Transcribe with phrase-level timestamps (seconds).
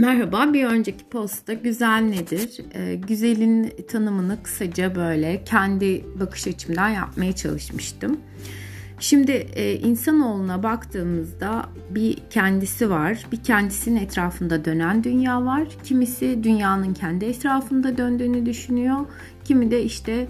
[0.00, 2.60] Merhaba, bir önceki postta güzel nedir?
[2.74, 8.20] Ee, güzelin tanımını kısaca böyle kendi bakış açımdan yapmaya çalışmıştım.
[9.00, 15.68] Şimdi e, insanoğluna baktığımızda bir kendisi var, bir kendisinin etrafında dönen dünya var.
[15.84, 18.98] Kimisi dünyanın kendi etrafında döndüğünü düşünüyor,
[19.44, 20.26] kimi de işte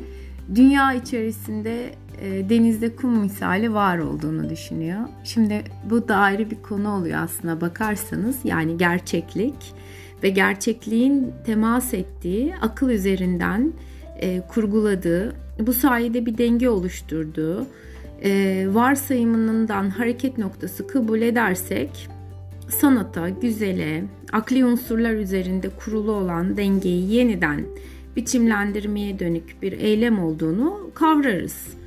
[0.55, 5.01] dünya içerisinde e, denizde kum misali var olduğunu düşünüyor.
[5.25, 9.75] Şimdi bu da ayrı bir konu oluyor aslında bakarsanız yani gerçeklik
[10.23, 13.73] ve gerçekliğin temas ettiği akıl üzerinden
[14.17, 15.35] e, kurguladığı
[15.67, 17.67] bu sayede bir denge oluşturduğu
[18.25, 22.09] e, varsayımından hareket noktası kabul edersek
[22.69, 27.65] sanata, güzele, akli unsurlar üzerinde kurulu olan dengeyi yeniden
[28.17, 31.80] biçimlendirmeye dönük bir eylem olduğunu kavrarız.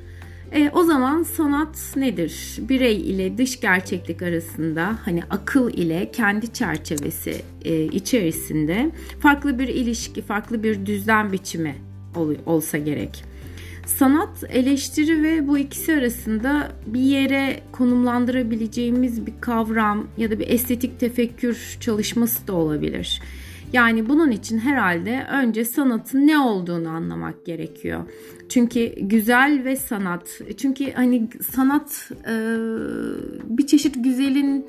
[0.54, 2.58] E, o zaman sanat nedir?
[2.58, 10.22] Birey ile dış gerçeklik arasında hani akıl ile kendi çerçevesi e, içerisinde farklı bir ilişki,
[10.22, 11.74] farklı bir düzlem biçimi
[12.16, 13.24] ol, olsa gerek.
[13.86, 21.00] Sanat, eleştiri ve bu ikisi arasında bir yere konumlandırabileceğimiz bir kavram ya da bir estetik
[21.00, 23.20] tefekkür çalışması da olabilir.
[23.74, 28.04] Yani bunun için herhalde önce sanatın ne olduğunu anlamak gerekiyor.
[28.48, 30.40] Çünkü güzel ve sanat.
[30.56, 32.34] Çünkü hani sanat e,
[33.44, 34.66] bir çeşit güzelin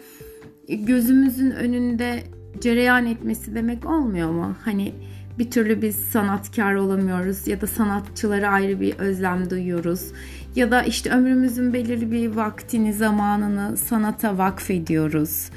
[0.70, 2.24] gözümüzün önünde
[2.62, 4.56] cereyan etmesi demek olmuyor mu?
[4.66, 4.94] Hani
[5.40, 10.12] bir türlü biz sanatkar olamıyoruz ya da sanatçılara ayrı bir özlem duyuyoruz.
[10.56, 15.50] Ya da işte ömrümüzün belirli bir vaktini, zamanını sanata vakfediyoruz.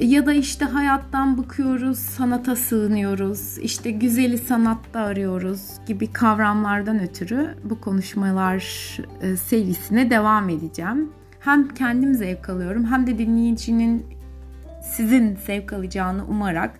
[0.00, 7.80] Ya da işte hayattan bıkıyoruz, sanata sığınıyoruz, işte güzeli sanatta arıyoruz gibi kavramlardan ötürü bu
[7.80, 8.60] konuşmalar
[9.22, 11.10] e, serisine devam edeceğim.
[11.40, 14.06] Hem kendim zevk alıyorum hem de dinleyicinin
[14.82, 16.78] sizin zevk alacağını umarak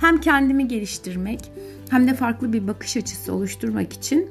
[0.00, 1.52] hem kendimi geliştirmek
[1.90, 4.30] hem de farklı bir bakış açısı oluşturmak için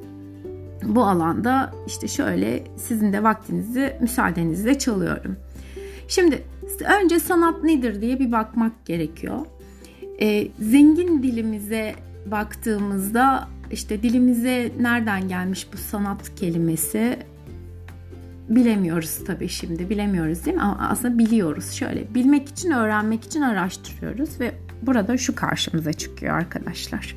[0.83, 5.37] bu alanda işte şöyle sizin de vaktinizi müsaadenizle çalıyorum.
[6.07, 6.43] Şimdi
[7.03, 9.39] önce sanat nedir diye bir bakmak gerekiyor.
[10.21, 11.95] E, zengin dilimize
[12.25, 17.19] baktığımızda işte dilimize nereden gelmiş bu sanat kelimesi
[18.49, 24.39] bilemiyoruz tabii şimdi bilemiyoruz değil mi ama aslında biliyoruz şöyle bilmek için öğrenmek için araştırıyoruz
[24.39, 27.15] ve burada şu karşımıza çıkıyor arkadaşlar.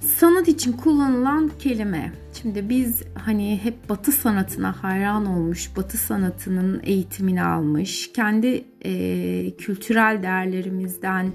[0.00, 2.12] Sanat için kullanılan kelime.
[2.42, 10.22] Şimdi biz hani hep Batı sanatına hayran olmuş, Batı sanatının eğitimini almış, kendi e, kültürel
[10.22, 11.32] değerlerimizden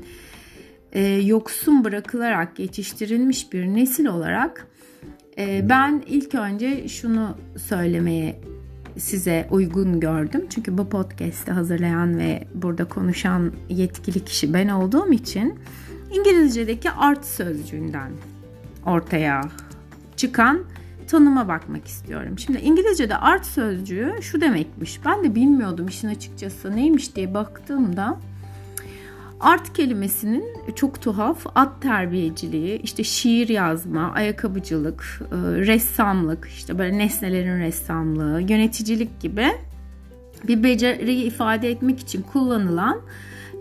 [0.91, 4.67] e, yoksun bırakılarak yetiştirilmiş bir nesil olarak
[5.37, 8.41] e, ben ilk önce şunu söylemeye
[8.97, 10.45] size uygun gördüm.
[10.49, 15.59] Çünkü bu podcast'i hazırlayan ve burada konuşan yetkili kişi ben olduğum için
[16.11, 18.11] İngilizce'deki art sözcüğünden
[18.85, 19.41] ortaya
[20.15, 20.63] çıkan
[21.07, 22.39] tanıma bakmak istiyorum.
[22.39, 24.99] Şimdi İngilizce'de art sözcüğü şu demekmiş.
[25.05, 28.17] Ben de bilmiyordum işin açıkçası neymiş diye baktığımda
[29.39, 30.43] art kelimesinin
[30.75, 35.35] çok tuhaf at terbiyeciliği, işte şiir yazma, ayakkabıcılık, e,
[35.65, 39.47] ressamlık, işte böyle nesnelerin ressamlığı, yöneticilik gibi
[40.47, 43.01] bir beceriyi ifade etmek için kullanılan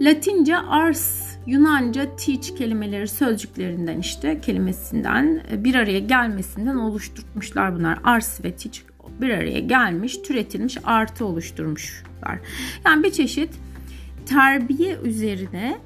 [0.01, 7.99] Latince ars Yunanca teach kelimeleri sözcüklerinden işte kelimesinden e, bir araya gelmesinden oluşturmuşlar bunlar.
[8.05, 8.79] Ars ve teach
[9.21, 12.39] bir araya gelmiş, türetilmiş, artı oluşturmuşlar.
[12.87, 13.51] Yani bir çeşit
[14.27, 15.79] terbiye üzerine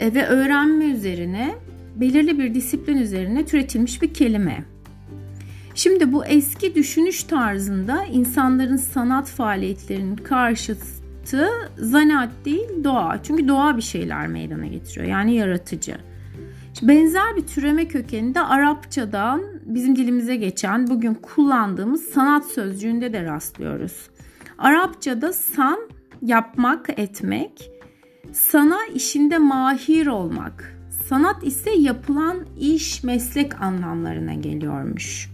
[0.00, 1.54] e, ve öğrenme üzerine
[1.96, 4.64] belirli bir disiplin üzerine türetilmiş bir kelime.
[5.74, 10.97] Şimdi bu eski düşünüş tarzında insanların sanat faaliyetlerinin karşıtı
[11.32, 13.22] yarattığı zanaat değil doğa.
[13.22, 15.06] Çünkü doğa bir şeyler meydana getiriyor.
[15.06, 15.96] Yani yaratıcı.
[16.82, 24.10] Benzer bir türeme kökeninde Arapçadan bizim dilimize geçen bugün kullandığımız sanat sözcüğünde de rastlıyoruz.
[24.58, 25.78] Arapçada san
[26.22, 27.70] yapmak, etmek,
[28.32, 30.78] sana işinde mahir olmak,
[31.08, 35.30] sanat ise yapılan iş, meslek anlamlarına geliyormuş.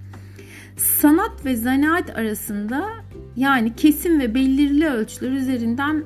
[0.76, 2.88] Sanat ve zanaat arasında
[3.36, 6.04] yani kesin ve belirli ölçüler üzerinden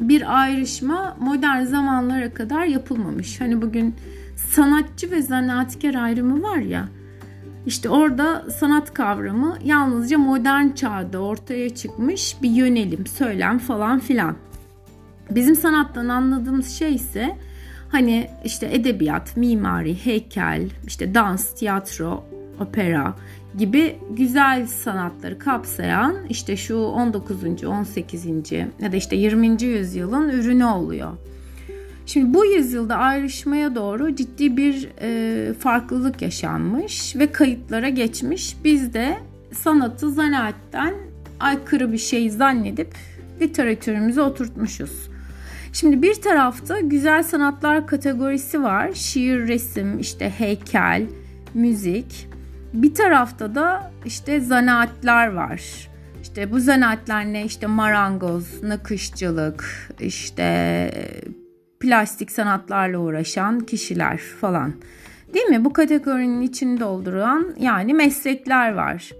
[0.00, 3.40] bir ayrışma modern zamanlara kadar yapılmamış.
[3.40, 3.94] Hani bugün
[4.36, 6.88] sanatçı ve zanaatkar ayrımı var ya.
[7.66, 14.36] İşte orada sanat kavramı yalnızca modern çağda ortaya çıkmış bir yönelim, söylem falan filan.
[15.30, 17.36] Bizim sanattan anladığımız şey ise
[17.88, 22.24] hani işte edebiyat, mimari, heykel, işte dans, tiyatro,
[22.60, 23.14] opera
[23.58, 27.64] gibi güzel sanatları kapsayan işte şu 19.
[27.64, 28.26] 18.
[28.52, 29.62] ya da işte 20.
[29.62, 31.12] yüzyılın ürünü oluyor.
[32.06, 38.56] Şimdi bu yüzyılda ayrışmaya doğru ciddi bir e, farklılık yaşanmış ve kayıtlara geçmiş.
[38.64, 39.16] Biz de
[39.52, 40.94] sanatı zanaatten
[41.40, 42.94] aykırı bir şey zannedip
[43.40, 45.10] literatürümüze oturtmuşuz.
[45.72, 48.90] Şimdi bir tarafta güzel sanatlar kategorisi var.
[48.94, 51.06] Şiir, resim, işte heykel,
[51.54, 52.28] müzik.
[52.74, 55.88] Bir tarafta da işte zanaatlar var.
[56.22, 57.44] İşte bu zanaatler ne?
[57.44, 60.90] İşte marangoz, nakışçılık, işte
[61.80, 64.72] plastik sanatlarla uğraşan kişiler falan.
[65.34, 65.64] Değil mi?
[65.64, 69.10] Bu kategorinin içini dolduran yani meslekler var.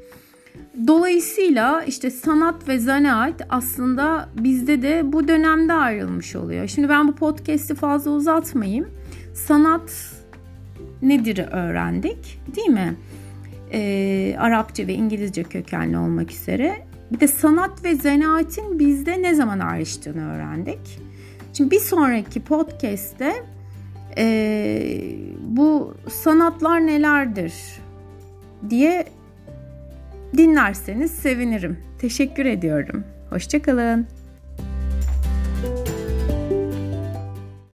[0.86, 6.66] Dolayısıyla işte sanat ve zanaat aslında bizde de bu dönemde ayrılmış oluyor.
[6.66, 8.88] Şimdi ben bu podcast'i fazla uzatmayayım.
[9.34, 10.14] Sanat
[11.02, 12.96] nedir öğrendik değil mi?
[13.72, 16.82] Ee, Arapça ve İngilizce kökenli olmak üzere.
[17.12, 21.00] Bir de sanat ve zanaatin bizde ne zaman ayrıştığını öğrendik.
[21.52, 23.32] Şimdi bir sonraki podcast'te
[24.18, 27.54] e, bu sanatlar nelerdir
[28.70, 29.04] diye
[30.36, 31.78] dinlerseniz sevinirim.
[31.98, 33.04] Teşekkür ediyorum.
[33.30, 34.06] Hoşçakalın.